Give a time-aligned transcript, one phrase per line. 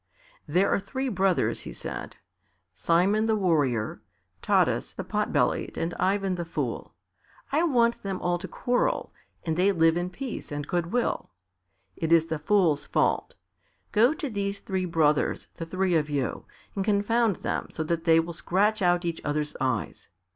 [0.47, 2.15] "There are three brothers," he said,
[2.73, 4.01] "Simon the Warrior,
[4.41, 6.95] Taras the Pot bellied, and Ivan the Fool.
[7.51, 11.29] I want them all to quarrel and they live in peace and goodwill.
[11.95, 13.35] It is the Fool's fault.
[13.91, 16.45] Go to these three brothers, the three of you,
[16.75, 20.09] and confound them so that they will scratch out each others' eyes.